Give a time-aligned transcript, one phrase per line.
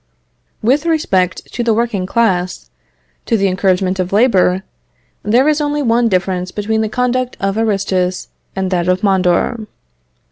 [0.63, 2.71] With respect to the working class,
[3.27, 4.63] to the encouragement of labour,
[5.21, 9.67] there is only one difference between the conduct of Aristus and that of Mondor.